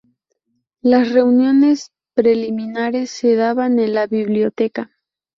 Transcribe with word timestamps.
Las 0.81 1.11
reuniones 1.11 1.91
preliminares 2.15 3.11
se 3.11 3.35
daban 3.35 3.77
en 3.77 3.93
la 3.93 4.07
biblioteca. 4.07 4.89